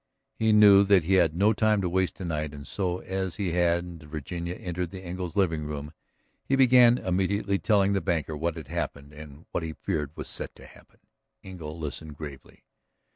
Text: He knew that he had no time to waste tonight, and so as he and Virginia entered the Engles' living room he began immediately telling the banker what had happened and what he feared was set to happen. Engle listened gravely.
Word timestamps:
He 0.33 0.51
knew 0.51 0.83
that 0.85 1.03
he 1.03 1.13
had 1.21 1.35
no 1.35 1.53
time 1.53 1.79
to 1.81 1.87
waste 1.87 2.15
tonight, 2.15 2.55
and 2.55 2.65
so 2.65 3.01
as 3.01 3.35
he 3.35 3.55
and 3.55 4.01
Virginia 4.01 4.55
entered 4.55 4.89
the 4.89 5.03
Engles' 5.05 5.35
living 5.35 5.63
room 5.65 5.93
he 6.43 6.55
began 6.55 6.97
immediately 6.97 7.59
telling 7.59 7.93
the 7.93 8.01
banker 8.01 8.35
what 8.35 8.55
had 8.55 8.67
happened 8.67 9.13
and 9.13 9.45
what 9.51 9.61
he 9.61 9.73
feared 9.73 10.17
was 10.17 10.27
set 10.27 10.55
to 10.55 10.65
happen. 10.65 11.01
Engle 11.43 11.77
listened 11.77 12.17
gravely. 12.17 12.63